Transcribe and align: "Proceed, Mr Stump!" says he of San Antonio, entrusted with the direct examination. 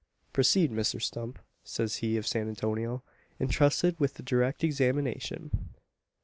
"Proceed, 0.33 0.71
Mr 0.71 0.99
Stump!" 0.99 1.37
says 1.63 1.97
he 1.97 2.17
of 2.17 2.25
San 2.25 2.47
Antonio, 2.49 3.03
entrusted 3.39 3.99
with 3.99 4.15
the 4.15 4.23
direct 4.23 4.63
examination. 4.63 5.75